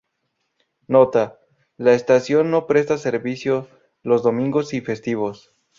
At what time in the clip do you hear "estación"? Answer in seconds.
1.93-2.49